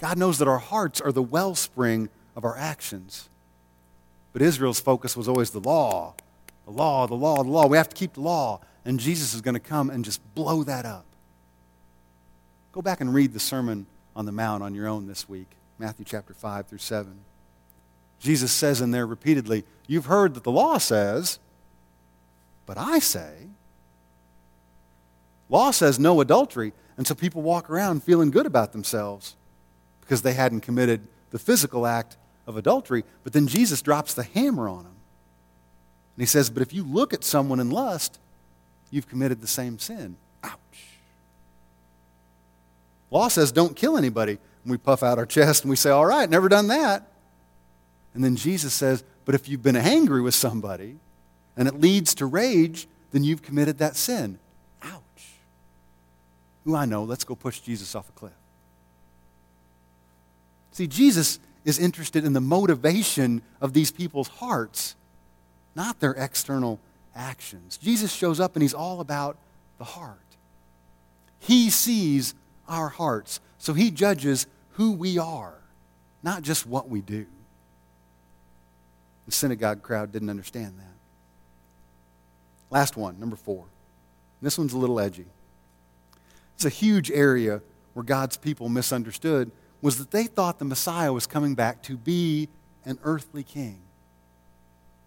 [0.00, 3.28] God knows that our hearts are the wellspring of our actions.
[4.32, 6.14] But Israel's focus was always the law
[6.64, 7.66] the law, the law, the law.
[7.66, 8.60] We have to keep the law.
[8.84, 11.04] And Jesus is going to come and just blow that up.
[12.72, 16.04] Go back and read the Sermon on the Mount on your own this week, Matthew
[16.04, 17.12] chapter 5 through 7.
[18.18, 21.38] Jesus says in there repeatedly, You've heard that the law says,
[22.66, 23.48] but I say,
[25.48, 26.72] law says no adultery.
[26.96, 29.34] And so people walk around feeling good about themselves
[30.00, 32.16] because they hadn't committed the physical act
[32.46, 33.04] of adultery.
[33.24, 34.96] But then Jesus drops the hammer on him.
[36.16, 38.18] And he says, But if you look at someone in lust,
[38.90, 40.16] you've committed the same sin.
[40.42, 40.86] Ouch.
[43.10, 44.38] Law says don't kill anybody.
[44.64, 47.08] And we puff out our chest and we say, All right, never done that.
[48.14, 50.96] And then Jesus says, But if you've been angry with somebody
[51.56, 54.38] and it leads to rage, then you've committed that sin.
[54.82, 55.30] Ouch.
[56.64, 58.32] Who I know, let's go push Jesus off a cliff.
[60.72, 64.96] See, Jesus is interested in the motivation of these people's hearts,
[65.74, 66.80] not their external
[67.14, 67.78] actions.
[67.78, 69.36] Jesus shows up and he's all about
[69.78, 70.18] the heart.
[71.38, 72.34] He sees
[72.68, 75.54] our hearts, so he judges who we are,
[76.22, 77.26] not just what we do.
[79.26, 80.84] The synagogue crowd didn't understand that.
[82.70, 83.66] Last one, number four.
[84.40, 85.26] This one's a little edgy.
[86.54, 87.60] It's a huge area
[87.94, 89.50] where God's people misunderstood
[89.82, 92.48] was that they thought the Messiah was coming back to be
[92.84, 93.80] an earthly king.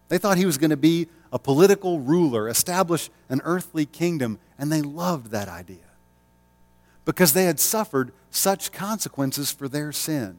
[0.10, 4.72] They thought he was going to be a political ruler, establish an earthly kingdom, and
[4.72, 5.78] they loved that idea
[7.06, 10.38] because they had suffered such consequences for their sin.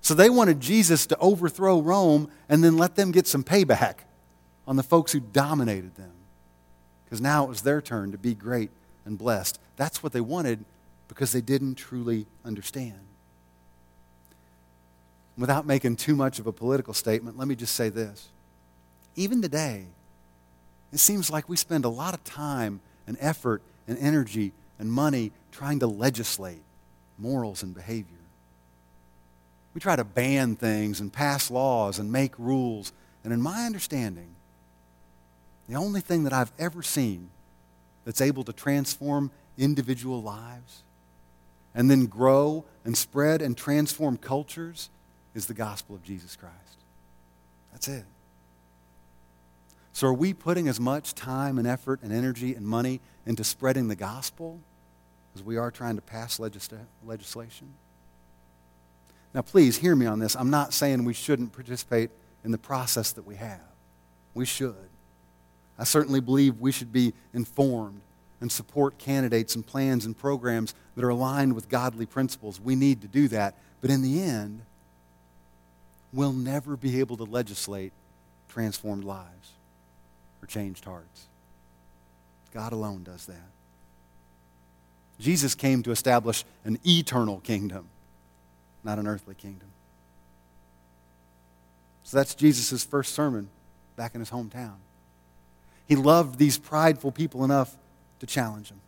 [0.00, 4.00] So they wanted Jesus to overthrow Rome and then let them get some payback
[4.66, 6.12] on the folks who dominated them.
[7.04, 8.70] Because now it was their turn to be great
[9.04, 9.58] and blessed.
[9.76, 10.64] That's what they wanted
[11.08, 13.00] because they didn't truly understand.
[15.36, 18.28] Without making too much of a political statement, let me just say this.
[19.16, 19.86] Even today,
[20.92, 25.32] it seems like we spend a lot of time and effort and energy and money
[25.52, 26.62] trying to legislate
[27.18, 28.14] morals and behavior.
[29.74, 32.92] We try to ban things and pass laws and make rules.
[33.22, 34.34] And in my understanding,
[35.68, 37.30] the only thing that I've ever seen
[38.04, 40.82] that's able to transform individual lives
[41.74, 44.90] and then grow and spread and transform cultures
[45.34, 46.54] is the gospel of Jesus Christ.
[47.72, 48.04] That's it.
[49.92, 53.88] So, are we putting as much time and effort and energy and money into spreading
[53.88, 54.60] the gospel
[55.34, 57.74] as we are trying to pass legisla- legislation?
[59.34, 60.34] Now, please hear me on this.
[60.36, 62.10] I'm not saying we shouldn't participate
[62.44, 63.60] in the process that we have.
[64.34, 64.88] We should.
[65.78, 68.00] I certainly believe we should be informed
[68.40, 72.60] and support candidates and plans and programs that are aligned with godly principles.
[72.60, 73.56] We need to do that.
[73.80, 74.62] But in the end,
[76.12, 77.92] we'll never be able to legislate
[78.48, 79.52] transformed lives
[80.42, 81.26] or changed hearts.
[82.52, 83.50] God alone does that.
[85.18, 87.88] Jesus came to establish an eternal kingdom,
[88.84, 89.68] not an earthly kingdom.
[92.04, 93.50] So that's Jesus' first sermon
[93.96, 94.76] back in his hometown.
[95.86, 97.76] He loved these prideful people enough
[98.20, 98.80] to challenge them.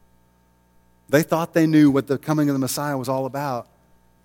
[1.09, 3.69] They thought they knew what the coming of the Messiah was all about,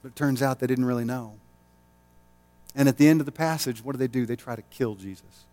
[0.01, 1.34] but it turns out they didn't really know.
[2.76, 4.26] And at the end of the passage, what do they do?
[4.26, 5.45] They try to kill Jesus.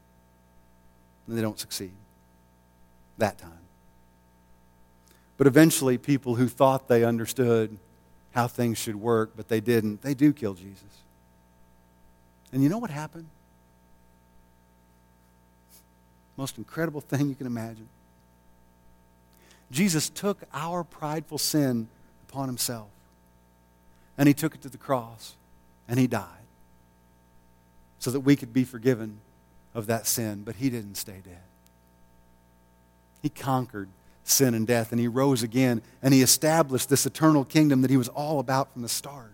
[1.27, 1.93] And they don't succeed
[3.19, 3.53] that time.
[5.39, 7.79] But eventually, people who thought they understood
[8.33, 10.83] how things should work, but they didn't, they do kill Jesus.
[12.53, 13.29] And you know what happened?
[16.37, 17.89] Most incredible thing you can imagine.
[19.73, 21.89] Jesus took our prideful sin
[22.29, 22.89] upon himself.
[24.19, 25.35] And he took it to the cross.
[25.89, 26.29] And he died.
[27.99, 29.19] So that we could be forgiven
[29.75, 30.43] of that sin.
[30.45, 31.43] But he didn't stay dead.
[33.23, 33.89] He conquered
[34.25, 34.93] sin and death.
[34.93, 35.81] And he rose again.
[36.03, 39.33] And he established this eternal kingdom that he was all about from the start.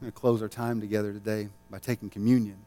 [0.00, 2.58] I'm going to close our time together today by taking communion.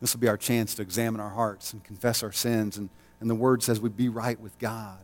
[0.00, 2.88] This will be our chance to examine our hearts and confess our sins and
[3.22, 4.98] and the word says we be right with God.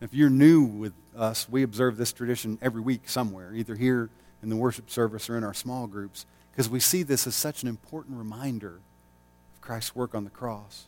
[0.00, 4.10] If you're new with us, we observe this tradition every week somewhere, either here
[4.42, 7.62] in the worship service or in our small groups, because we see this as such
[7.62, 8.80] an important reminder
[9.54, 10.84] of Christ's work on the cross.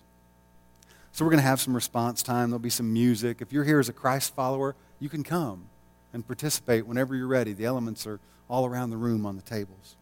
[1.11, 2.51] So we're going to have some response time.
[2.51, 3.41] There'll be some music.
[3.41, 5.65] If you're here as a Christ follower, you can come
[6.13, 7.55] and participate whenever you're ready.
[7.55, 9.97] The elements are all around the room on the tables.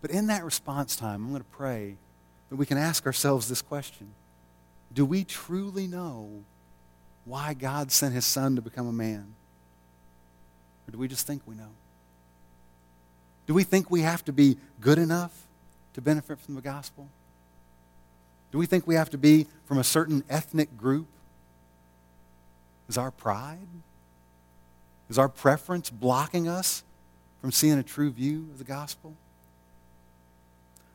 [0.00, 1.96] But in that response time, I'm going to pray
[2.48, 4.14] that we can ask ourselves this question
[4.92, 6.44] do we truly know
[7.24, 9.34] why God sent his son to become a man?
[10.86, 11.70] Or do we just think we know?
[13.46, 15.46] Do we think we have to be good enough
[15.94, 17.08] to benefit from the gospel?
[18.52, 21.06] Do we think we have to be from a certain ethnic group?
[22.88, 23.68] Is our pride?
[25.10, 26.84] Is our preference blocking us
[27.40, 29.14] from seeing a true view of the gospel?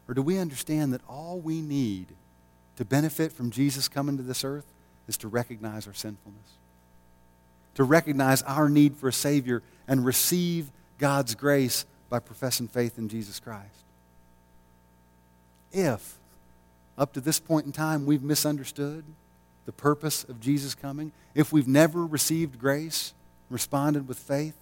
[0.07, 2.07] Or do we understand that all we need
[2.77, 4.65] to benefit from Jesus coming to this earth
[5.07, 6.57] is to recognize our sinfulness,
[7.75, 13.09] to recognize our need for a Savior and receive God's grace by professing faith in
[13.09, 13.83] Jesus Christ.
[15.71, 16.17] If,
[16.97, 19.03] up to this point in time, we've misunderstood
[19.65, 23.13] the purpose of Jesus coming, if we've never received grace,
[23.49, 24.55] responded with faith,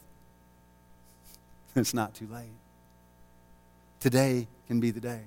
[1.75, 2.49] it's not too late.
[3.99, 5.21] Today can be the day.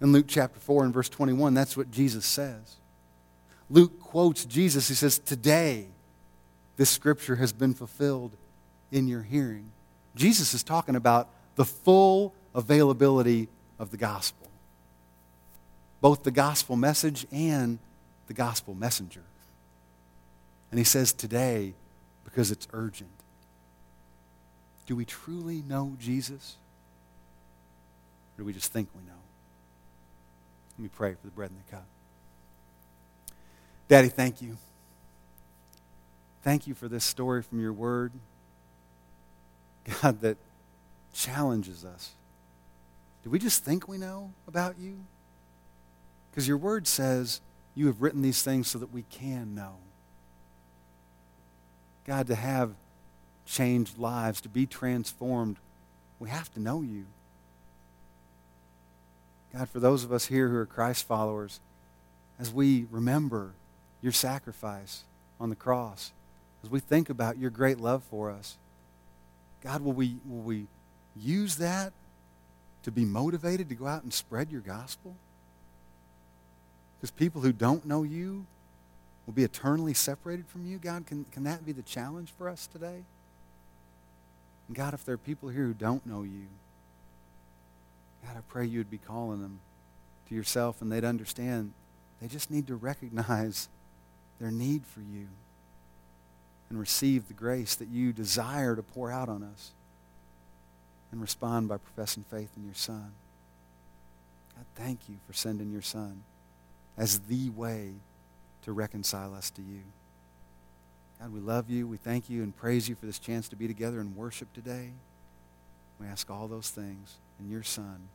[0.00, 2.76] In Luke chapter 4 and verse 21, that's what Jesus says.
[3.68, 4.88] Luke quotes Jesus.
[4.88, 5.86] He says, Today,
[6.76, 8.36] this scripture has been fulfilled
[8.90, 9.70] in your hearing.
[10.14, 13.48] Jesus is talking about the full availability
[13.78, 14.48] of the gospel,
[16.00, 17.78] both the gospel message and
[18.26, 19.22] the gospel messenger.
[20.70, 21.74] And he says today
[22.24, 23.10] because it's urgent.
[24.86, 26.56] Do we truly know Jesus?
[28.36, 29.19] Or do we just think we know?
[30.80, 31.84] Let me pray for the bread and the cup.
[33.86, 34.56] Daddy, thank you.
[36.42, 38.12] Thank you for this story from your word.
[40.00, 40.38] God, that
[41.12, 42.12] challenges us.
[43.22, 45.04] Do we just think we know about you?
[46.30, 47.42] Because your word says
[47.74, 49.74] you have written these things so that we can know.
[52.06, 52.72] God, to have
[53.44, 55.58] changed lives, to be transformed,
[56.18, 57.04] we have to know you.
[59.52, 61.60] God, for those of us here who are Christ followers,
[62.38, 63.52] as we remember
[64.00, 65.04] your sacrifice
[65.40, 66.12] on the cross,
[66.62, 68.56] as we think about your great love for us,
[69.62, 70.66] God, will we, will we
[71.16, 71.92] use that
[72.82, 75.14] to be motivated to go out and spread your gospel?
[76.96, 78.46] Because people who don't know you
[79.26, 80.78] will be eternally separated from you.
[80.78, 83.02] God, can, can that be the challenge for us today?
[84.68, 86.46] And God, if there are people here who don't know you,
[88.24, 89.60] God, I pray you would be calling them
[90.28, 91.72] to yourself and they'd understand
[92.20, 93.68] they just need to recognize
[94.38, 95.28] their need for you
[96.68, 99.72] and receive the grace that you desire to pour out on us
[101.10, 103.12] and respond by professing faith in your Son.
[104.54, 106.22] God, thank you for sending your Son
[106.96, 107.94] as the way
[108.62, 109.82] to reconcile us to you.
[111.20, 111.86] God, we love you.
[111.86, 114.92] We thank you and praise you for this chance to be together and worship today.
[116.00, 118.08] We ask all those things in your Son,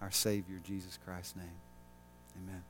[0.00, 1.60] our Savior, Jesus Christ's name.
[2.36, 2.62] Amen.